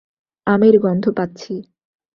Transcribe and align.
আমের 0.47 0.75
গন্ধ 0.79 1.05
পাচ্ছি। 1.17 1.53